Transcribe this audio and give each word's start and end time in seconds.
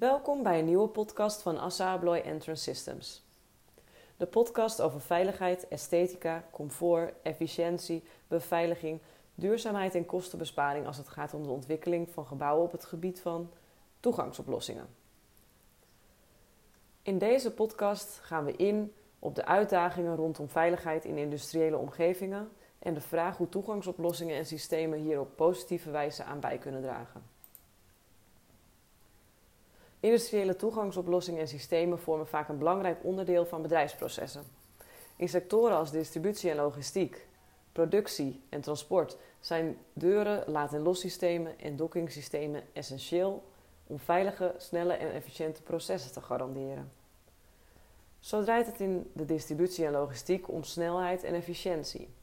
Welkom 0.00 0.42
bij 0.42 0.58
een 0.58 0.64
nieuwe 0.64 0.88
podcast 0.88 1.42
van 1.42 1.58
Assa 1.58 1.92
Abloy 1.92 2.18
Entrance 2.18 2.62
Systems. 2.62 3.22
De 4.16 4.26
podcast 4.26 4.80
over 4.80 5.00
veiligheid, 5.00 5.68
esthetica, 5.68 6.44
comfort, 6.50 7.14
efficiëntie, 7.22 8.04
beveiliging, 8.28 9.00
duurzaamheid 9.34 9.94
en 9.94 10.06
kostenbesparing 10.06 10.86
als 10.86 10.96
het 10.96 11.08
gaat 11.08 11.34
om 11.34 11.42
de 11.42 11.50
ontwikkeling 11.50 12.10
van 12.10 12.26
gebouwen 12.26 12.64
op 12.64 12.72
het 12.72 12.84
gebied 12.84 13.20
van 13.20 13.50
toegangsoplossingen. 14.00 14.86
In 17.02 17.18
deze 17.18 17.52
podcast 17.52 18.18
gaan 18.22 18.44
we 18.44 18.56
in 18.56 18.92
op 19.18 19.34
de 19.34 19.44
uitdagingen 19.44 20.16
rondom 20.16 20.48
veiligheid 20.48 21.04
in 21.04 21.16
industriële 21.16 21.76
omgevingen 21.76 22.50
en 22.78 22.94
de 22.94 23.00
vraag 23.00 23.36
hoe 23.36 23.48
toegangsoplossingen 23.48 24.36
en 24.36 24.46
systemen 24.46 24.98
hier 24.98 25.20
op 25.20 25.36
positieve 25.36 25.90
wijze 25.90 26.24
aan 26.24 26.40
bij 26.40 26.58
kunnen 26.58 26.82
dragen. 26.82 27.29
Industriële 30.00 30.56
toegangsoplossingen 30.56 31.40
en 31.40 31.48
systemen 31.48 31.98
vormen 31.98 32.26
vaak 32.26 32.48
een 32.48 32.58
belangrijk 32.58 32.98
onderdeel 33.02 33.46
van 33.46 33.62
bedrijfsprocessen. 33.62 34.42
In 35.16 35.28
sectoren 35.28 35.76
als 35.76 35.90
distributie 35.90 36.50
en 36.50 36.56
logistiek, 36.56 37.26
productie 37.72 38.42
en 38.48 38.60
transport 38.60 39.16
zijn 39.40 39.78
deuren, 39.92 40.44
laad- 40.46 40.74
en 40.74 40.82
lossystemen 40.82 41.58
en 41.58 41.76
dockingsystemen 41.76 42.62
essentieel 42.72 43.42
om 43.86 43.98
veilige, 43.98 44.54
snelle 44.56 44.92
en 44.92 45.12
efficiënte 45.12 45.62
processen 45.62 46.12
te 46.12 46.20
garanderen. 46.20 46.92
Zo 48.20 48.42
draait 48.42 48.66
het 48.66 48.80
in 48.80 49.10
de 49.14 49.24
distributie 49.24 49.86
en 49.86 49.92
logistiek 49.92 50.48
om 50.48 50.62
snelheid 50.62 51.24
en 51.24 51.34
efficiëntie. 51.34 52.14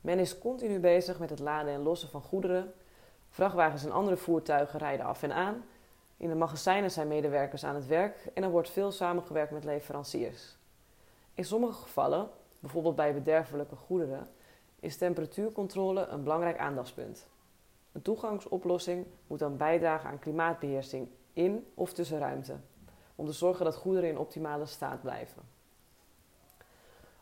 Men 0.00 0.18
is 0.18 0.38
continu 0.38 0.78
bezig 0.78 1.18
met 1.18 1.30
het 1.30 1.38
laden 1.38 1.72
en 1.72 1.82
lossen 1.82 2.08
van 2.08 2.22
goederen. 2.22 2.72
Vrachtwagens 3.30 3.84
en 3.84 3.92
andere 3.92 4.16
voertuigen 4.16 4.78
rijden 4.78 5.06
af 5.06 5.22
en 5.22 5.32
aan. 5.32 5.64
In 6.16 6.28
de 6.28 6.34
magazijnen 6.34 6.90
zijn 6.90 7.08
medewerkers 7.08 7.64
aan 7.64 7.74
het 7.74 7.86
werk 7.86 8.26
en 8.34 8.42
er 8.42 8.50
wordt 8.50 8.70
veel 8.70 8.92
samengewerkt 8.92 9.52
met 9.52 9.64
leveranciers. 9.64 10.56
In 11.34 11.44
sommige 11.44 11.82
gevallen, 11.82 12.28
bijvoorbeeld 12.58 12.96
bij 12.96 13.14
bederfelijke 13.14 13.76
goederen, 13.76 14.28
is 14.80 14.96
temperatuurcontrole 14.96 16.06
een 16.06 16.22
belangrijk 16.22 16.58
aandachtspunt. 16.58 17.26
Een 17.92 18.02
toegangsoplossing 18.02 19.06
moet 19.26 19.38
dan 19.38 19.56
bijdragen 19.56 20.10
aan 20.10 20.18
klimaatbeheersing 20.18 21.08
in 21.32 21.66
of 21.74 21.92
tussen 21.92 22.18
ruimte, 22.18 22.56
om 23.14 23.26
te 23.26 23.32
zorgen 23.32 23.64
dat 23.64 23.76
goederen 23.76 24.08
in 24.08 24.18
optimale 24.18 24.66
staat 24.66 25.02
blijven. 25.02 25.42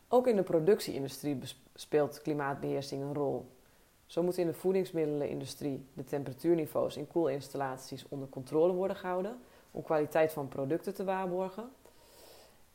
Ook 0.07 0.27
in 0.27 0.35
de 0.35 0.43
productieindustrie 0.43 1.39
speelt 1.73 2.21
klimaatbeheersing 2.21 3.01
een 3.01 3.13
rol. 3.13 3.49
Zo 4.13 4.23
moet 4.23 4.37
in 4.37 4.47
de 4.47 4.53
voedingsmiddelenindustrie 4.53 5.85
de 5.93 6.03
temperatuurniveaus 6.03 6.97
in 6.97 7.07
koelinstallaties 7.07 8.05
onder 8.09 8.29
controle 8.29 8.73
worden 8.73 8.97
gehouden 8.97 9.41
om 9.71 9.83
kwaliteit 9.83 10.33
van 10.33 10.47
producten 10.47 10.93
te 10.93 11.03
waarborgen. 11.03 11.71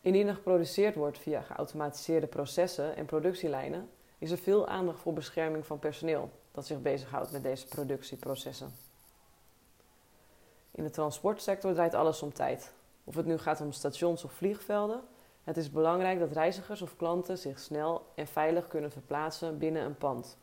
Indien 0.01 0.29
er 0.29 0.35
geproduceerd 0.35 0.95
wordt 0.95 1.19
via 1.19 1.41
geautomatiseerde 1.41 2.27
processen 2.27 2.97
en 2.97 3.07
productielijnen, 3.07 3.91
is 4.19 4.31
er 4.31 4.39
veel 4.39 4.69
aandacht 4.69 5.01
voor 5.01 5.13
bescherming 5.13 5.67
van 5.67 5.79
personeel 5.79 6.31
dat 6.53 6.67
zich 6.67 6.83
bezighoudt 6.83 7.33
met 7.33 7.43
deze 7.43 7.67
productieprocessen. 7.67 8.75
In 10.71 10.83
de 10.83 10.91
transportsector 10.91 11.73
draait 11.73 11.95
alles 11.95 12.23
om 12.23 12.33
tijd. 12.33 12.73
Of 13.05 13.15
het 13.15 13.27
nu 13.27 13.39
gaat 13.39 13.61
om 13.61 13.73
stations 13.73 14.25
of 14.25 14.33
vliegvelden, 14.33 15.01
het 15.45 15.57
is 15.57 15.71
belangrijk 15.71 16.19
dat 16.19 16.33
reizigers 16.33 16.83
of 16.83 16.97
klanten 16.97 17.39
zich 17.39 17.59
snel 17.59 18.07
en 18.15 18.27
veilig 18.27 18.69
kunnen 18.69 18.91
verplaatsen 18.91 19.59
binnen 19.59 19.85
een 19.85 19.99
pand. 19.99 20.37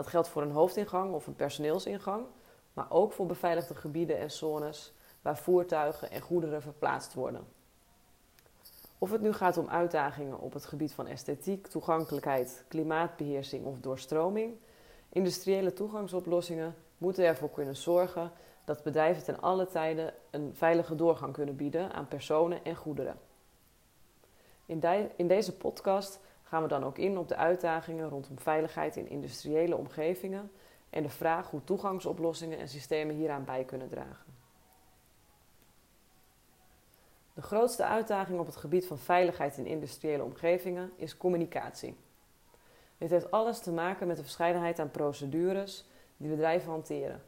Dat 0.00 0.08
geldt 0.08 0.28
voor 0.28 0.42
een 0.42 0.50
hoofdingang 0.50 1.14
of 1.14 1.26
een 1.26 1.36
personeelsingang, 1.36 2.24
maar 2.72 2.90
ook 2.90 3.12
voor 3.12 3.26
beveiligde 3.26 3.74
gebieden 3.74 4.18
en 4.18 4.30
zones 4.30 4.92
waar 5.22 5.38
voertuigen 5.38 6.10
en 6.10 6.20
goederen 6.20 6.62
verplaatst 6.62 7.14
worden. 7.14 7.46
Of 8.98 9.10
het 9.10 9.20
nu 9.20 9.32
gaat 9.32 9.56
om 9.56 9.68
uitdagingen 9.68 10.38
op 10.38 10.52
het 10.52 10.66
gebied 10.66 10.92
van 10.92 11.06
esthetiek, 11.06 11.66
toegankelijkheid, 11.66 12.64
klimaatbeheersing 12.68 13.64
of 13.64 13.78
doorstroming, 13.78 14.54
industriële 15.08 15.72
toegangsoplossingen 15.72 16.74
moeten 16.98 17.24
ervoor 17.24 17.50
kunnen 17.50 17.76
zorgen 17.76 18.32
dat 18.64 18.82
bedrijven 18.82 19.24
ten 19.24 19.40
alle 19.40 19.66
tijden 19.66 20.14
een 20.30 20.54
veilige 20.54 20.94
doorgang 20.94 21.32
kunnen 21.32 21.56
bieden 21.56 21.92
aan 21.92 22.08
personen 22.08 22.64
en 22.64 22.76
goederen. 22.76 23.18
In, 24.66 24.82
in 25.16 25.28
deze 25.28 25.56
podcast 25.56 26.20
gaan 26.50 26.62
we 26.62 26.68
dan 26.68 26.84
ook 26.84 26.98
in 26.98 27.18
op 27.18 27.28
de 27.28 27.36
uitdagingen 27.36 28.08
rondom 28.08 28.38
veiligheid 28.38 28.96
in 28.96 29.08
industriële 29.08 29.76
omgevingen 29.76 30.50
en 30.90 31.02
de 31.02 31.08
vraag 31.08 31.50
hoe 31.50 31.64
toegangsoplossingen 31.64 32.58
en 32.58 32.68
systemen 32.68 33.14
hieraan 33.14 33.44
bij 33.44 33.64
kunnen 33.64 33.88
dragen. 33.88 34.34
De 37.34 37.42
grootste 37.42 37.84
uitdaging 37.84 38.40
op 38.40 38.46
het 38.46 38.56
gebied 38.56 38.86
van 38.86 38.98
veiligheid 38.98 39.56
in 39.56 39.66
industriële 39.66 40.22
omgevingen 40.22 40.92
is 40.96 41.16
communicatie. 41.16 41.96
Dit 42.98 43.10
heeft 43.10 43.30
alles 43.30 43.60
te 43.60 43.72
maken 43.72 44.06
met 44.06 44.16
de 44.16 44.22
verscheidenheid 44.22 44.78
aan 44.78 44.90
procedures 44.90 45.84
die 46.16 46.30
bedrijven 46.30 46.70
hanteren. 46.70 47.22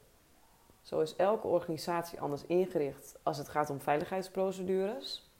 Zo 0.80 1.00
is 1.00 1.16
elke 1.16 1.46
organisatie 1.46 2.20
anders 2.20 2.46
ingericht 2.46 3.18
als 3.22 3.38
het 3.38 3.48
gaat 3.48 3.70
om 3.70 3.80
veiligheidsprocedures. 3.80 5.31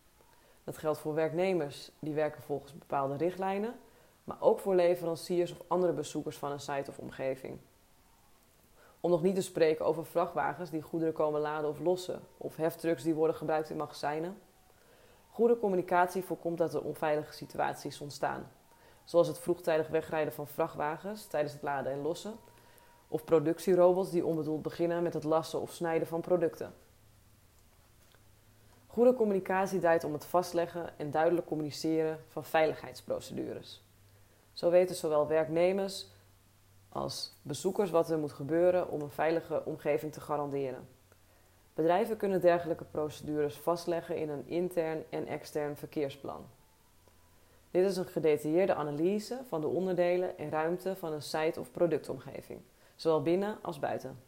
Dat 0.65 0.79
geldt 0.79 0.99
voor 0.99 1.15
werknemers 1.15 1.91
die 1.99 2.15
werken 2.15 2.43
volgens 2.43 2.73
bepaalde 2.73 3.17
richtlijnen, 3.17 3.75
maar 4.25 4.37
ook 4.41 4.61
voor 4.61 4.75
leveranciers 4.75 5.53
of 5.53 5.63
andere 5.67 5.93
bezoekers 5.93 6.37
van 6.37 6.53
een 6.53 6.61
site 6.61 6.91
of 6.91 6.99
omgeving. 6.99 7.59
Om 9.01 9.11
nog 9.11 9.23
niet 9.23 9.35
te 9.35 9.43
spreken 9.43 9.85
over 9.85 10.07
vrachtwagens 10.07 10.71
die 10.71 10.83
goederen 10.83 11.15
komen 11.15 11.41
laden 11.41 11.71
of 11.71 11.81
lossen, 11.81 12.21
of 12.37 12.57
heftrucks 12.57 13.03
die 13.03 13.15
worden 13.15 13.37
gebruikt 13.37 13.71
in 13.71 13.77
magazijnen. 13.77 14.37
Goede 15.31 15.59
communicatie 15.59 16.25
voorkomt 16.25 16.59
dat 16.59 16.75
er 16.75 16.83
onveilige 16.83 17.33
situaties 17.33 18.01
ontstaan, 18.01 18.51
zoals 19.05 19.29
het 19.29 19.39
vroegtijdig 19.39 19.89
wegrijden 19.89 20.33
van 20.33 20.47
vrachtwagens 20.47 21.27
tijdens 21.27 21.53
het 21.53 21.63
laden 21.63 21.93
en 21.93 22.03
lossen, 22.03 22.35
of 23.09 23.25
productierobots 23.25 24.11
die 24.11 24.27
onbedoeld 24.27 24.63
beginnen 24.63 25.03
met 25.03 25.15
het 25.15 25.25
lassen 25.25 25.61
of 25.61 25.73
snijden 25.73 26.07
van 26.09 26.21
producten. 26.21 26.75
Goede 28.93 29.15
communicatie 29.15 29.81
draait 29.81 30.05
om 30.05 30.13
het 30.13 30.25
vastleggen 30.25 30.99
en 30.99 31.11
duidelijk 31.11 31.47
communiceren 31.47 32.19
van 32.29 32.45
veiligheidsprocedures. 32.45 33.83
Zo 34.53 34.71
weten 34.71 34.97
zowel 34.97 35.27
werknemers 35.27 36.11
als 36.89 37.33
bezoekers 37.43 37.91
wat 37.91 38.11
er 38.11 38.19
moet 38.19 38.33
gebeuren 38.33 38.89
om 38.89 39.01
een 39.01 39.11
veilige 39.11 39.65
omgeving 39.65 40.13
te 40.13 40.21
garanderen. 40.21 40.89
Bedrijven 41.75 42.17
kunnen 42.17 42.41
dergelijke 42.41 42.85
procedures 42.85 43.57
vastleggen 43.57 44.17
in 44.17 44.29
een 44.29 44.47
intern 44.47 45.05
en 45.11 45.27
extern 45.27 45.77
verkeersplan. 45.77 46.47
Dit 47.71 47.85
is 47.91 47.97
een 47.97 48.07
gedetailleerde 48.07 48.75
analyse 48.75 49.41
van 49.49 49.61
de 49.61 49.67
onderdelen 49.67 50.39
en 50.39 50.51
ruimte 50.51 50.97
van 50.97 51.13
een 51.13 51.23
site 51.23 51.61
of 51.61 51.71
productomgeving, 51.71 52.61
zowel 52.97 53.23
binnen 53.23 53.59
als 53.63 53.79
buiten. 53.79 54.19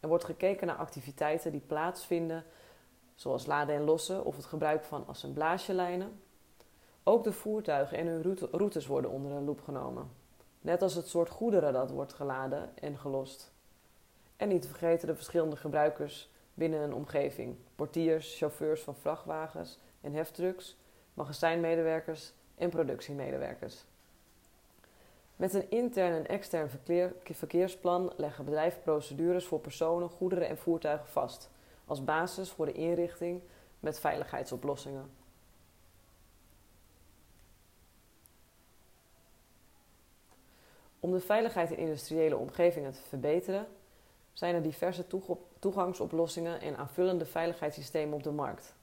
Er 0.00 0.08
wordt 0.08 0.24
gekeken 0.24 0.66
naar 0.66 0.76
activiteiten 0.76 1.52
die 1.52 1.60
plaatsvinden 1.66 2.44
zoals 3.16 3.46
laden 3.46 3.74
en 3.74 3.84
lossen 3.84 4.24
of 4.24 4.36
het 4.36 4.44
gebruik 4.44 4.84
van 4.84 5.06
assemblagelijnen. 5.06 6.20
Ook 7.02 7.24
de 7.24 7.32
voertuigen 7.32 7.98
en 7.98 8.06
hun 8.06 8.38
routes 8.50 8.86
worden 8.86 9.10
onder 9.10 9.32
de 9.32 9.40
loep 9.40 9.62
genomen, 9.62 10.10
net 10.60 10.82
als 10.82 10.94
het 10.94 11.08
soort 11.08 11.30
goederen 11.30 11.72
dat 11.72 11.90
wordt 11.90 12.12
geladen 12.12 12.70
en 12.78 12.98
gelost. 12.98 13.52
En 14.36 14.48
niet 14.48 14.62
te 14.62 14.68
vergeten 14.68 15.08
de 15.08 15.14
verschillende 15.14 15.56
gebruikers 15.56 16.30
binnen 16.54 16.80
een 16.80 16.94
omgeving: 16.94 17.56
portiers, 17.74 18.36
chauffeurs 18.36 18.82
van 18.82 18.96
vrachtwagens 18.96 19.78
en 20.00 20.12
heftrucks, 20.12 20.76
magazijnmedewerkers 21.14 22.32
en 22.54 22.70
productiemedewerkers. 22.70 23.84
Met 25.36 25.54
een 25.54 25.70
intern 25.70 26.12
en 26.12 26.26
extern 26.26 26.70
verkeersplan 27.22 28.12
leggen 28.16 28.44
bedrijven 28.44 28.82
procedures 28.82 29.44
voor 29.44 29.60
personen, 29.60 30.08
goederen 30.08 30.48
en 30.48 30.58
voertuigen 30.58 31.08
vast 31.08 31.50
als 31.86 32.04
basis 32.04 32.50
voor 32.50 32.66
de 32.66 32.72
inrichting 32.72 33.42
met 33.80 34.00
veiligheidsoplossingen. 34.00 35.10
Om 41.00 41.12
de 41.12 41.20
veiligheid 41.20 41.70
in 41.70 41.76
industriële 41.76 42.36
omgevingen 42.36 42.92
te 42.92 43.00
verbeteren, 43.00 43.66
zijn 44.32 44.54
er 44.54 44.62
diverse 44.62 45.06
toegangsoplossingen 45.58 46.60
en 46.60 46.76
aanvullende 46.76 47.26
veiligheidssystemen 47.26 48.14
op 48.14 48.22
de 48.22 48.30
markt. 48.30 48.74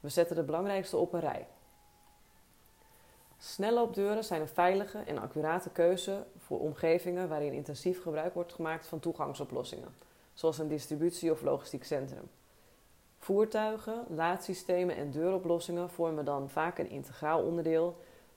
We 0.00 0.08
zetten 0.08 0.36
de 0.36 0.42
belangrijkste 0.42 0.96
op 0.96 1.12
een 1.12 1.20
rij. 1.20 1.46
Snelloopdeuren 3.38 4.24
zijn 4.24 4.40
een 4.40 4.48
veilige 4.48 4.98
en 4.98 5.18
accurate 5.18 5.70
keuze 5.70 6.26
voor 6.38 6.60
omgevingen 6.60 7.28
waarin 7.28 7.52
intensief 7.52 8.02
gebruik 8.02 8.34
wordt 8.34 8.52
gemaakt 8.52 8.86
van 8.86 9.00
toegangsoplossingen, 9.00 9.94
zoals 10.34 10.58
een 10.58 10.68
distributie- 10.68 11.30
of 11.30 11.42
logistiek 11.42 11.84
centrum. 11.84 12.30
Voertuigen, 13.22 14.04
laadsystemen 14.08 14.96
en 14.96 15.10
deuroplossingen 15.10 15.90
vormen 15.90 16.24
dan 16.24 16.50
vaak 16.50 16.78
een 16.78 16.90
integraal 16.90 17.42
onderdeel 17.42 17.96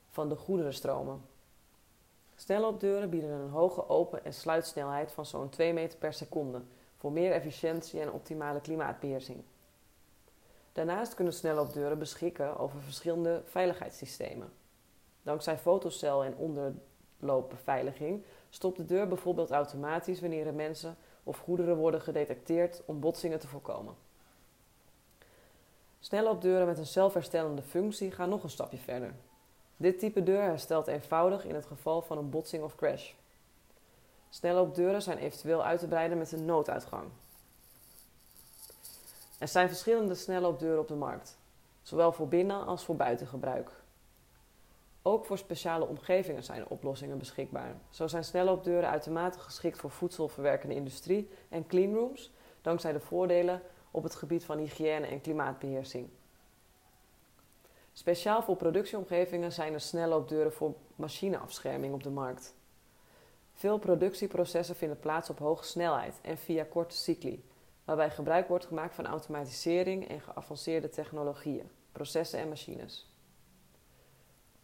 van 0.10 0.30
de 0.30 0.36
goederenstromen. 0.36 1.22
Snelloopdeuren 2.36 3.10
bieden 3.10 3.30
een 3.30 3.50
hoge 3.50 3.90
open- 3.90 4.26
en 4.26 4.34
sluitsnelheid 4.34 5.12
van 5.12 5.26
zo'n 5.26 5.50
2 5.50 5.74
meter 5.74 5.98
per 6.00 6.14
seconde 6.14 6.62
voor 6.98 7.12
meer 7.12 7.32
efficiëntie 7.32 8.00
en 8.02 8.12
optimale 8.12 8.62
klimaatbeheersing. 8.62 9.44
Daarnaast 10.72 11.14
kunnen 11.14 11.34
snelloopdeuren 11.34 12.00
beschikken 12.00 12.58
over 12.58 12.82
verschillende 12.82 13.42
veiligheidssystemen. 13.46 14.54
Dankzij 15.24 15.58
fotocel 15.58 16.24
en 16.24 16.36
onderloopbeveiliging 16.36 18.26
stopt 18.50 18.78
de 18.78 18.86
deur 18.86 19.08
bijvoorbeeld 19.08 19.52
automatisch 19.52 20.22
wanneer 20.22 20.48
er 20.48 20.54
mensen 20.54 20.98
of 21.24 21.38
goederen 21.38 21.78
worden 21.78 22.02
gedetecteerd 22.02 22.84
om 22.86 23.00
botsingen 23.00 23.40
te 23.40 23.48
voorkomen. 23.48 24.05
Snelloopdeuren 26.06 26.68
met 26.68 26.78
een 26.78 26.86
zelfherstellende 26.86 27.62
functie 27.62 28.12
gaan 28.12 28.30
nog 28.30 28.44
een 28.44 28.50
stapje 28.50 28.78
verder. 28.78 29.14
Dit 29.78 30.00
type 30.00 30.24
deur 30.24 30.42
herstelt 30.42 30.88
eenvoudig 30.88 31.46
in 31.46 31.56
het 31.56 31.66
geval 31.66 32.02
van 32.02 32.18
een 32.18 32.30
botsing 32.30 32.64
of 32.64 32.76
crash. 32.76 33.12
Snelloopdeuren 34.30 35.02
zijn 35.02 35.18
eventueel 35.18 35.64
uit 35.64 35.80
te 35.80 35.88
breiden 35.88 36.18
met 36.18 36.32
een 36.32 36.46
nooduitgang. 36.46 37.08
Er 39.38 39.48
zijn 39.48 39.68
verschillende 39.68 40.16
snelloopdeuren 40.16 40.80
op 40.80 40.88
de 40.88 40.96
markt, 40.96 41.38
zowel 41.82 42.12
voor 42.12 42.28
binnen- 42.28 42.66
als 42.66 42.86
voor 42.86 42.96
buitengebruik. 42.96 43.72
Ook 45.02 45.26
voor 45.26 45.38
speciale 45.38 45.86
omgevingen 45.86 46.44
zijn 46.44 46.68
oplossingen 46.68 47.18
beschikbaar. 47.18 47.76
Zo 47.90 48.08
zijn 48.08 48.24
snelloopdeuren 48.24 48.90
uitermate 48.90 49.40
geschikt 49.40 49.78
voor 49.78 49.92
voedselverwerkende 49.92 50.76
industrie 50.76 51.30
en 51.50 51.68
cleanrooms, 51.68 52.32
dankzij 52.62 52.92
de 52.92 53.00
voordelen 53.00 53.62
op 53.96 54.04
het 54.04 54.16
gebied 54.16 54.46
van 54.46 54.58
hygiëne 54.58 55.06
en 55.06 55.22
klimaatbeheersing. 55.22 56.10
Speciaal 57.94 58.44
voor 58.44 58.56
productieomgevingen 58.56 59.52
zijn 59.52 59.74
er 59.74 59.82
snelloopdeuren 59.82 60.54
voor 60.54 60.74
machineafscherming 60.96 61.94
op 61.94 62.04
de 62.04 62.10
markt. 62.10 62.56
Veel 63.54 63.78
productieprocessen 63.78 64.76
vinden 64.76 65.00
plaats 65.00 65.30
op 65.30 65.40
hoge 65.40 65.64
snelheid 65.64 66.20
en 66.22 66.38
via 66.38 66.64
korte 66.64 66.96
cycli, 66.96 67.44
waarbij 67.86 68.12
gebruik 68.12 68.48
wordt 68.48 68.66
gemaakt 68.66 68.96
van 68.96 69.06
automatisering 69.06 70.08
en 70.08 70.22
geavanceerde 70.22 70.90
technologieën, 70.90 71.70
processen 71.92 72.40
en 72.40 72.50
machines. 72.50 73.10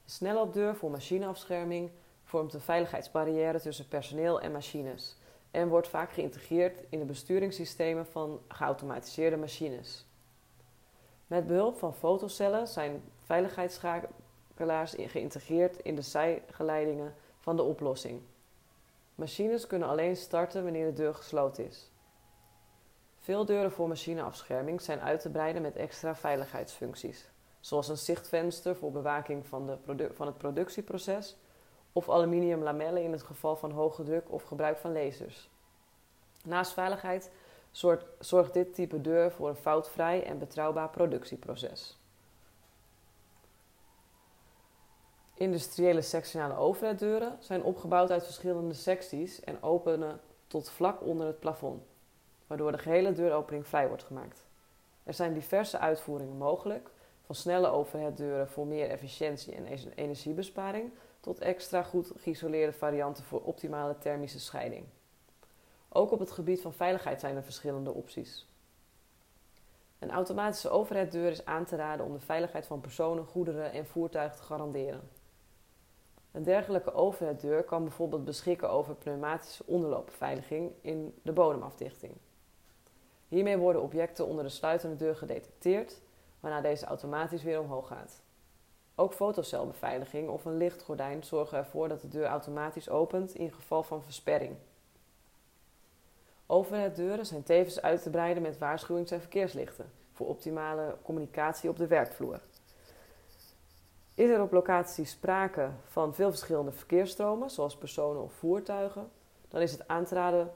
De 0.05 0.11
snelloopdeur 0.11 0.75
voor 0.75 0.91
machineafscherming 0.91 1.91
vormt 2.23 2.53
een 2.53 2.61
veiligheidsbarrière 2.61 3.59
tussen 3.59 3.87
personeel 3.87 4.41
en 4.41 4.51
machines 4.51 5.15
en 5.51 5.67
wordt 5.67 5.87
vaak 5.87 6.11
geïntegreerd 6.11 6.83
in 6.89 6.99
de 6.99 7.05
besturingssystemen 7.05 8.05
van 8.05 8.41
geautomatiseerde 8.47 9.37
machines. 9.37 10.05
Met 11.27 11.47
behulp 11.47 11.77
van 11.77 11.95
fotocellen 11.95 12.67
zijn 12.67 13.03
veiligheidsschakelaars 13.17 14.95
geïntegreerd 14.97 15.77
in 15.77 15.95
de 15.95 16.01
zijgeleidingen 16.01 17.15
van 17.39 17.55
de 17.55 17.63
oplossing. 17.63 18.21
Machines 19.15 19.67
kunnen 19.67 19.87
alleen 19.87 20.17
starten 20.17 20.63
wanneer 20.63 20.85
de 20.85 20.93
deur 20.93 21.13
gesloten 21.13 21.65
is. 21.65 21.91
Veel 23.19 23.45
deuren 23.45 23.71
voor 23.71 23.87
machineafscherming 23.87 24.81
zijn 24.81 24.99
uit 24.99 25.19
te 25.19 25.29
breiden 25.29 25.61
met 25.61 25.75
extra 25.75 26.15
veiligheidsfuncties, 26.15 27.29
zoals 27.59 27.87
een 27.87 27.97
zichtvenster 27.97 28.75
voor 28.75 28.91
bewaking 28.91 29.47
van, 29.47 29.79
de 29.85 30.09
van 30.13 30.27
het 30.27 30.37
productieproces 30.37 31.37
of 31.93 32.09
aluminium 32.09 32.63
lamellen 32.63 33.03
in 33.03 33.11
het 33.11 33.23
geval 33.23 33.55
van 33.55 33.71
hoge 33.71 34.03
druk 34.03 34.31
of 34.31 34.43
gebruik 34.43 34.77
van 34.77 34.93
lasers. 34.93 35.49
Naast 36.43 36.73
veiligheid 36.73 37.31
zorgt, 38.19 38.53
dit 38.53 38.73
type 38.73 39.01
deur 39.01 39.31
voor 39.31 39.49
een 39.49 39.55
foutvrij 39.55 40.23
en 40.23 40.39
betrouwbaar 40.39 40.89
productieproces. 40.89 41.97
Industriële 45.33 46.01
sectionale 46.01 46.55
overheiddeuren 46.55 47.37
zijn 47.39 47.63
opgebouwd 47.63 48.11
uit 48.11 48.23
verschillende 48.23 48.73
secties 48.73 49.39
en 49.39 49.63
openen 49.63 50.19
tot 50.47 50.69
vlak 50.69 51.01
onder 51.01 51.27
het 51.27 51.39
plafond, 51.39 51.83
waardoor 52.47 52.71
de 52.71 52.77
gehele 52.77 53.11
deuropening 53.11 53.67
vrij 53.67 53.87
wordt 53.87 54.03
gemaakt. 54.03 54.45
Er 55.03 55.13
zijn 55.13 55.33
diverse 55.33 55.77
uitvoeringen 55.77 56.37
mogelijk, 56.37 56.89
van 57.25 57.35
snelle 57.35 57.67
overheaddeuren 57.67 58.49
voor 58.49 58.67
meer 58.67 58.89
efficiëntie 58.89 59.53
en 59.53 59.65
energiebesparing 59.95 60.91
tot 61.21 61.39
extra 61.39 61.83
goed 61.83 62.11
geïsoleerde 62.17 62.73
varianten 62.73 63.23
voor 63.23 63.41
optimale 63.41 63.97
thermische 63.97 64.39
scheiding. 64.39 64.85
Ook 65.89 66.11
op 66.11 66.19
het 66.19 66.31
gebied 66.31 66.61
van 66.61 66.73
veiligheid 66.73 67.19
zijn 67.19 67.35
er 67.35 67.43
verschillende 67.43 67.93
opties. 67.93 68.49
Een 69.99 70.11
automatische 70.11 70.69
overheaddeur 70.69 71.31
is 71.31 71.45
aan 71.45 71.65
te 71.65 71.75
raden 71.75 72.05
om 72.05 72.13
de 72.13 72.19
veiligheid 72.19 72.67
van 72.67 72.81
personen, 72.81 73.25
goederen 73.25 73.71
en 73.71 73.85
voertuigen 73.85 74.37
te 74.37 74.43
garanderen. 74.43 75.09
Een 76.31 76.43
dergelijke 76.43 76.93
overheaddeur 76.93 77.63
kan 77.63 77.83
bijvoorbeeld 77.83 78.25
beschikken 78.25 78.69
over 78.69 78.95
pneumatische 78.95 79.63
onderloopbeveiliging 79.65 80.71
in 80.81 81.19
de 81.21 81.31
bodemafdichting. 81.31 82.13
Hiermee 83.27 83.57
worden 83.57 83.81
objecten 83.81 84.27
onder 84.27 84.43
de 84.43 84.49
sluitende 84.49 84.95
deur 84.95 85.15
gedetecteerd, 85.15 86.01
waarna 86.39 86.61
deze 86.61 86.85
automatisch 86.85 87.43
weer 87.43 87.59
omhoog 87.59 87.87
gaat. 87.87 88.21
Ook 88.95 89.13
fotocelbeveiliging 89.13 90.29
of 90.29 90.45
een 90.45 90.57
lichtgordijn 90.57 91.23
zorgen 91.23 91.57
ervoor 91.57 91.87
dat 91.87 92.01
de 92.01 92.07
deur 92.07 92.25
automatisch 92.25 92.89
opent 92.89 93.35
in 93.35 93.51
geval 93.51 93.83
van 93.83 94.03
versperring. 94.03 94.55
Overheaddeuren 96.45 97.25
zijn 97.25 97.43
tevens 97.43 97.81
uit 97.81 98.03
te 98.03 98.09
breiden 98.09 98.43
met 98.43 98.57
waarschuwings- 98.57 99.11
en 99.11 99.19
verkeerslichten 99.19 99.91
voor 100.13 100.27
optimale 100.27 100.95
communicatie 101.03 101.69
op 101.69 101.77
de 101.77 101.87
werkvloer. 101.87 102.39
Is 104.13 104.29
er 104.29 104.41
op 104.41 104.51
locatie 104.51 105.05
sprake 105.05 105.69
van 105.87 106.13
veel 106.13 106.29
verschillende 106.29 106.71
verkeersstromen, 106.71 107.49
zoals 107.49 107.77
personen 107.77 108.21
of 108.21 108.33
voertuigen, 108.33 109.09
dan 109.47 109.61
is 109.61 109.71
het 109.71 109.87
aan 109.87 110.05
te 110.05 110.15
raden 110.15 110.51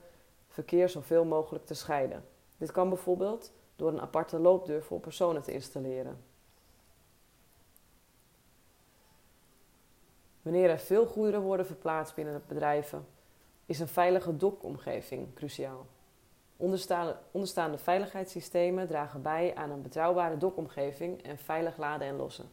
verkeer 0.48 0.90
zoveel 0.90 1.26
mogelijk 1.26 1.66
te 1.66 1.74
scheiden. 1.74 2.26
Dit 2.58 2.72
kan 2.72 2.90
bijvoorbeeld 2.90 3.52
door 3.76 3.90
een 3.90 4.02
aparte 4.02 4.40
loopdeur 4.40 4.84
voor 4.84 5.00
personen 5.00 5.42
te 5.42 5.52
installeren. 5.52 6.18
Wanneer 10.45 10.69
er 10.69 10.80
veel 10.80 11.06
goederen 11.06 11.42
worden 11.42 11.65
verplaatst 11.65 12.15
binnen 12.15 12.44
bedrijven, 12.47 13.06
is 13.65 13.80
een 13.80 13.88
veilige 13.88 14.38
dokomgeving 14.38 15.33
cruciaal. 15.33 15.86
Onderstaande, 16.57 17.18
onderstaande 17.31 17.77
veiligheidssystemen 17.77 18.88
dragen 18.88 19.21
bij 19.21 19.56
aan 19.56 19.71
een 19.71 19.81
betrouwbare 19.81 20.38
dokomgeving 20.38 21.24
en 21.24 21.38
veilig 21.38 21.77
laden 21.77 22.07
en 22.07 22.15
lossen. 22.15 22.50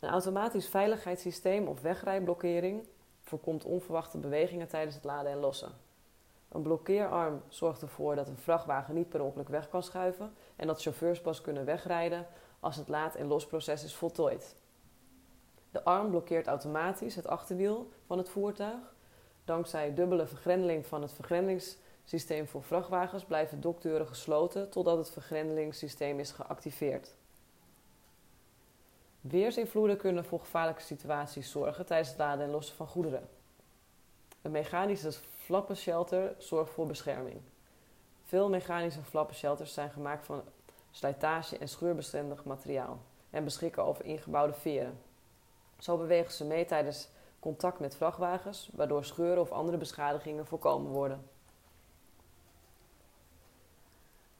Een 0.00 0.08
automatisch 0.08 0.68
veiligheidssysteem 0.68 1.66
of 1.66 1.80
wegrijblokkering 1.80 2.86
voorkomt 3.20 3.64
onverwachte 3.64 4.18
bewegingen 4.18 4.68
tijdens 4.68 4.94
het 4.94 5.04
laden 5.04 5.32
en 5.32 5.38
lossen. 5.38 5.72
Een 6.48 6.62
blokkeerarm 6.62 7.42
zorgt 7.48 7.82
ervoor 7.82 8.14
dat 8.14 8.28
een 8.28 8.36
vrachtwagen 8.36 8.94
niet 8.94 9.08
per 9.08 9.22
ongeluk 9.22 9.48
weg 9.48 9.68
kan 9.68 9.82
schuiven 9.82 10.34
en 10.56 10.66
dat 10.66 10.82
chauffeurs 10.82 11.20
pas 11.20 11.40
kunnen 11.40 11.64
wegrijden 11.64 12.26
als 12.60 12.76
het 12.76 12.88
laad- 12.88 13.14
en 13.14 13.26
losproces 13.26 13.84
is 13.84 13.94
voltooid. 13.94 14.56
De 15.70 15.84
arm 15.84 16.10
blokkeert 16.10 16.46
automatisch 16.46 17.14
het 17.14 17.26
achterwiel 17.26 17.92
van 18.06 18.18
het 18.18 18.28
voertuig. 18.28 18.94
Dankzij 19.44 19.94
dubbele 19.94 20.26
vergrendeling 20.26 20.86
van 20.86 21.02
het 21.02 21.12
vergrendelingssysteem 21.12 22.48
voor 22.48 22.62
vrachtwagens 22.62 23.24
blijven 23.24 23.60
dokdeuren 23.60 24.06
gesloten 24.06 24.70
totdat 24.70 24.98
het 24.98 25.10
vergrendelingssysteem 25.10 26.18
is 26.18 26.30
geactiveerd. 26.30 27.14
Weersinvloeden 29.20 29.96
kunnen 29.96 30.24
voor 30.24 30.40
gevaarlijke 30.40 30.82
situaties 30.82 31.50
zorgen 31.50 31.86
tijdens 31.86 32.08
het 32.08 32.18
laden 32.18 32.44
en 32.44 32.50
lossen 32.50 32.76
van 32.76 32.86
goederen. 32.86 33.28
Een 34.42 34.50
mechanische 34.50 35.12
flappenshelter 35.36 36.34
zorgt 36.38 36.72
voor 36.72 36.86
bescherming. 36.86 37.40
Veel 38.24 38.48
mechanische 38.48 39.02
flappenshelters 39.02 39.72
zijn 39.72 39.90
gemaakt 39.90 40.26
van 40.26 40.42
slijtage- 40.90 41.58
en 41.58 41.68
scheurbestendig 41.68 42.44
materiaal 42.44 43.00
en 43.30 43.44
beschikken 43.44 43.84
over 43.84 44.04
ingebouwde 44.04 44.54
veren. 44.54 44.98
Zo 45.78 45.96
bewegen 45.96 46.32
ze 46.32 46.44
mee 46.44 46.64
tijdens 46.64 47.08
contact 47.38 47.78
met 47.78 47.96
vrachtwagens, 47.96 48.70
waardoor 48.72 49.04
scheuren 49.04 49.42
of 49.42 49.52
andere 49.52 49.76
beschadigingen 49.76 50.46
voorkomen 50.46 50.92
worden. 50.92 51.28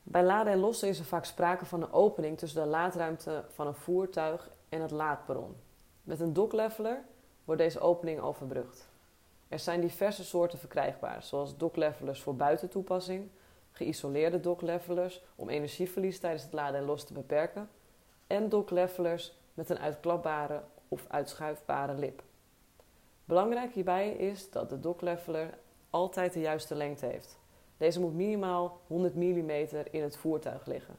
Bij 0.03 0.25
laden 0.25 0.53
en 0.53 0.59
lossen 0.59 0.89
is 0.89 0.99
er 0.99 1.05
vaak 1.05 1.25
sprake 1.25 1.67
van 1.67 1.83
een 1.83 1.93
opening 1.93 2.39
tussen 2.39 2.63
de 2.63 2.69
laadruimte 2.69 3.45
van 3.49 3.67
een 3.67 3.75
voertuig 3.75 4.51
en 4.69 4.81
het 4.81 4.91
laadperron. 4.91 5.57
Met 6.03 6.21
een 6.21 6.33
dockleveler 6.33 7.05
wordt 7.45 7.61
deze 7.61 7.81
opening 7.81 8.21
overbrugd. 8.21 8.89
Er 9.49 9.59
zijn 9.59 9.81
diverse 9.81 10.25
soorten 10.25 10.59
verkrijgbaar, 10.59 11.23
zoals 11.23 11.57
docklevelers 11.57 12.23
voor 12.23 12.37
buitentoepassing, 12.37 13.29
geïsoleerde 13.73 14.41
docklevelers 14.41 15.23
om 15.37 15.49
energieverlies 15.49 16.19
tijdens 16.19 16.43
het 16.43 16.53
laden 16.53 16.81
en 16.81 16.87
lossen 16.87 17.09
te 17.09 17.15
beperken 17.15 17.69
en 18.27 18.49
docklevelers 18.49 19.39
met 19.55 19.71
een 19.71 19.79
uitklapbare 19.79 20.63
of 20.89 21.05
uitschuifbare 21.09 21.95
lip. 21.95 22.23
Belangrijk 23.25 23.73
hierbij 23.73 24.11
is 24.11 24.51
dat 24.51 24.69
de 24.69 24.81
dockleveler 24.81 25.59
altijd 25.91 26.33
de 26.33 26.41
juiste 26.41 26.75
lengte 26.75 27.07
heeft. 27.07 27.39
Deze 27.77 28.01
moet 28.01 28.15
minimaal 28.15 28.81
100 28.87 29.15
mm 29.15 29.51
in 29.91 30.03
het 30.03 30.17
voertuig 30.17 30.67
liggen, 30.67 30.97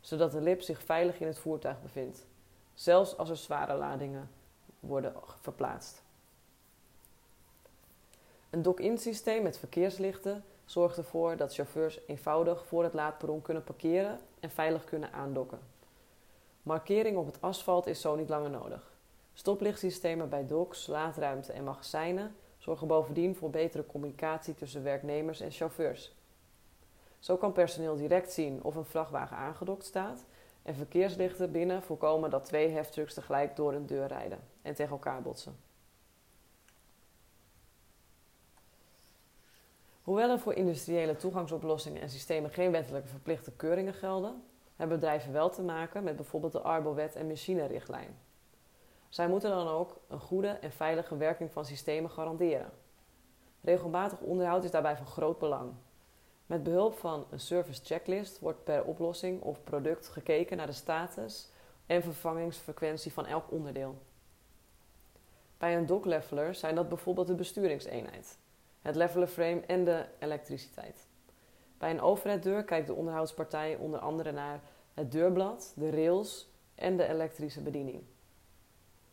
zodat 0.00 0.32
de 0.32 0.40
lip 0.40 0.60
zich 0.60 0.82
veilig 0.82 1.20
in 1.20 1.26
het 1.26 1.38
voertuig 1.38 1.82
bevindt, 1.82 2.26
zelfs 2.74 3.16
als 3.16 3.30
er 3.30 3.36
zware 3.36 3.74
ladingen 3.74 4.30
worden 4.80 5.12
verplaatst. 5.40 6.02
Een 8.50 8.62
dock-in 8.62 8.98
systeem 8.98 9.42
met 9.42 9.58
verkeerslichten 9.58 10.44
zorgt 10.64 10.96
ervoor 10.96 11.36
dat 11.36 11.54
chauffeurs 11.54 12.00
eenvoudig 12.06 12.66
voor 12.66 12.82
het 12.82 12.94
laadperron 12.94 13.42
kunnen 13.42 13.64
parkeren 13.64 14.18
en 14.40 14.50
veilig 14.50 14.84
kunnen 14.84 15.12
aandokken. 15.12 15.58
Markering 16.62 17.16
op 17.16 17.26
het 17.26 17.40
asfalt 17.40 17.86
is 17.86 18.00
zo 18.00 18.16
niet 18.16 18.28
langer 18.28 18.50
nodig. 18.50 18.89
Stoplichtsystemen 19.34 20.28
bij 20.28 20.46
docks, 20.46 20.86
laadruimte 20.86 21.52
en 21.52 21.64
magazijnen 21.64 22.36
zorgen 22.58 22.86
bovendien 22.86 23.36
voor 23.36 23.50
betere 23.50 23.86
communicatie 23.86 24.54
tussen 24.54 24.82
werknemers 24.82 25.40
en 25.40 25.50
chauffeurs. 25.50 26.14
Zo 27.18 27.36
kan 27.36 27.52
personeel 27.52 27.96
direct 27.96 28.32
zien 28.32 28.62
of 28.62 28.74
een 28.74 28.84
vrachtwagen 28.84 29.36
aangedokt 29.36 29.84
staat 29.84 30.24
en 30.62 30.74
verkeerslichten 30.74 31.52
binnen 31.52 31.82
voorkomen 31.82 32.30
dat 32.30 32.44
twee 32.44 32.68
heftrucks 32.68 33.14
tegelijk 33.14 33.56
door 33.56 33.74
een 33.74 33.86
deur 33.86 34.06
rijden 34.06 34.38
en 34.62 34.74
tegen 34.74 34.92
elkaar 34.92 35.22
botsen. 35.22 35.56
Hoewel 40.02 40.30
er 40.30 40.38
voor 40.38 40.54
industriële 40.54 41.16
toegangsoplossingen 41.16 42.02
en 42.02 42.10
systemen 42.10 42.50
geen 42.50 42.70
wettelijke 42.70 43.08
verplichte 43.08 43.52
keuringen 43.52 43.94
gelden, 43.94 44.42
hebben 44.76 44.98
bedrijven 44.98 45.32
wel 45.32 45.50
te 45.50 45.62
maken 45.62 46.04
met 46.04 46.16
bijvoorbeeld 46.16 46.52
de 46.52 46.60
Arbowet 46.60 47.14
en 47.14 47.26
machinerichtlijn. 47.26 48.18
Zij 49.10 49.28
moeten 49.28 49.50
dan 49.50 49.68
ook 49.68 50.00
een 50.08 50.20
goede 50.20 50.48
en 50.48 50.72
veilige 50.72 51.16
werking 51.16 51.52
van 51.52 51.64
systemen 51.64 52.10
garanderen. 52.10 52.70
Regelmatig 53.60 54.20
onderhoud 54.20 54.64
is 54.64 54.70
daarbij 54.70 54.96
van 54.96 55.06
groot 55.06 55.38
belang. 55.38 55.72
Met 56.46 56.62
behulp 56.62 56.98
van 56.98 57.26
een 57.30 57.40
service 57.40 57.84
checklist 57.84 58.38
wordt 58.38 58.64
per 58.64 58.84
oplossing 58.84 59.42
of 59.42 59.64
product 59.64 60.08
gekeken 60.08 60.56
naar 60.56 60.66
de 60.66 60.72
status 60.72 61.48
en 61.86 62.02
vervangingsfrequentie 62.02 63.12
van 63.12 63.26
elk 63.26 63.50
onderdeel. 63.50 63.98
Bij 65.58 65.76
een 65.76 65.86
dockleveler 65.86 66.54
zijn 66.54 66.74
dat 66.74 66.88
bijvoorbeeld 66.88 67.26
de 67.26 67.34
besturingseenheid, 67.34 68.38
het 68.82 68.96
levelerframe 68.96 69.60
en 69.60 69.84
de 69.84 70.04
elektriciteit. 70.18 71.06
Bij 71.78 71.90
een 71.90 72.00
overheaddeur 72.00 72.64
kijkt 72.64 72.86
de 72.86 72.94
onderhoudspartij 72.94 73.76
onder 73.76 74.00
andere 74.00 74.32
naar 74.32 74.60
het 74.94 75.12
deurblad, 75.12 75.72
de 75.76 75.90
rails 75.90 76.48
en 76.74 76.96
de 76.96 77.06
elektrische 77.06 77.62
bediening. 77.62 78.02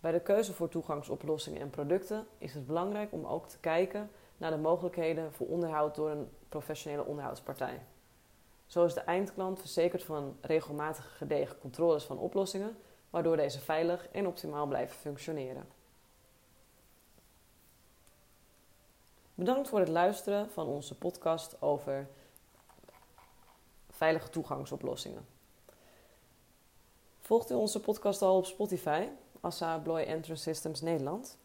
Bij 0.07 0.15
de 0.15 0.21
keuze 0.21 0.53
voor 0.53 0.69
toegangsoplossingen 0.69 1.61
en 1.61 1.69
producten 1.69 2.27
is 2.37 2.53
het 2.53 2.67
belangrijk 2.67 3.11
om 3.11 3.25
ook 3.25 3.47
te 3.47 3.59
kijken 3.59 4.11
naar 4.37 4.51
de 4.51 4.57
mogelijkheden 4.57 5.33
voor 5.33 5.47
onderhoud 5.47 5.95
door 5.95 6.09
een 6.09 6.29
professionele 6.49 7.05
onderhoudspartij. 7.05 7.81
Zo 8.65 8.85
is 8.85 8.93
de 8.93 8.99
eindklant 8.99 9.59
verzekerd 9.59 10.03
van 10.03 10.37
regelmatige 10.41 11.07
gedegen 11.07 11.59
controles 11.59 12.03
van 12.03 12.17
oplossingen, 12.17 12.77
waardoor 13.09 13.37
deze 13.37 13.59
veilig 13.59 14.07
en 14.11 14.27
optimaal 14.27 14.67
blijven 14.67 14.95
functioneren. 14.95 15.67
Bedankt 19.33 19.69
voor 19.69 19.79
het 19.79 19.89
luisteren 19.89 20.49
van 20.51 20.67
onze 20.67 20.97
podcast 20.97 21.61
over 21.61 22.07
veilige 23.89 24.29
toegangsoplossingen. 24.29 25.25
Volgt 27.19 27.51
u 27.51 27.53
onze 27.53 27.79
podcast 27.79 28.21
al 28.21 28.37
op 28.37 28.45
Spotify? 28.45 29.07
Assa 29.41 29.77
Bloy 29.79 30.03
Entrance 30.03 30.43
Systems 30.43 30.81
Nederland. 30.81 31.37